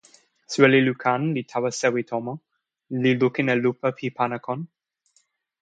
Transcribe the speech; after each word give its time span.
soweli 0.51 0.79
Lukan 0.87 1.21
li 1.35 1.43
tawa 1.51 1.69
sewi 1.79 2.03
tomo, 2.11 2.33
li 3.01 3.11
lukin 3.21 3.47
e 3.53 3.55
lupa 3.63 3.87
pi 3.97 4.05
pana 4.17 4.37
kon. 4.45 4.59